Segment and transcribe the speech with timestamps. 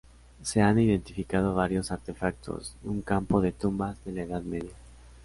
[0.41, 4.73] Se han identificado varios artefactos y un campo de tumbas de la Edad Media.